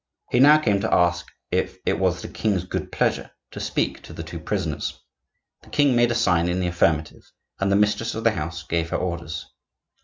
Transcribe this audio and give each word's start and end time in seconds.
He 0.31 0.39
now 0.39 0.57
came 0.57 0.79
to 0.79 0.91
ask 0.91 1.27
if 1.51 1.77
it 1.85 1.99
was 1.99 2.23
the 2.23 2.27
king's 2.27 2.63
good 2.63 2.91
pleasure 2.91 3.29
to 3.51 3.59
speak 3.59 4.01
to 4.01 4.13
the 4.13 4.23
two 4.23 4.39
prisoners. 4.39 4.99
The 5.61 5.69
king 5.69 5.95
made 5.95 6.09
a 6.09 6.15
sign 6.15 6.47
in 6.47 6.59
the 6.59 6.67
affirmative, 6.69 7.31
and 7.59 7.71
the 7.71 7.75
mistress 7.75 8.15
of 8.15 8.23
the 8.23 8.31
house 8.31 8.63
gave 8.63 8.89
her 8.89 8.97
orders. 8.97 9.45